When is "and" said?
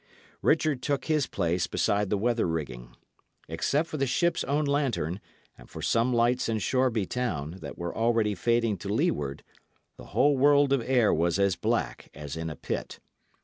5.59-5.69